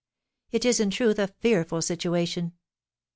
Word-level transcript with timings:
It 0.49 0.65
is, 0.65 0.79
in 0.79 0.89
truth, 0.89 1.19
a 1.19 1.27
fearful 1.27 1.83
situation. 1.83 2.53